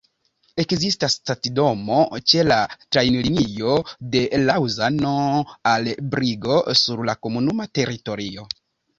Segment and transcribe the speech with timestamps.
[0.61, 1.97] Ekzistas stacidomo
[2.31, 2.55] ĉe la
[2.95, 3.75] trajnlinio
[4.15, 5.11] de Laŭzano
[5.73, 8.47] al Brigo sur la komunuma teritorio.